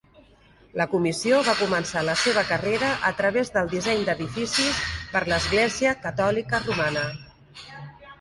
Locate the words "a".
3.09-3.11, 5.21-5.29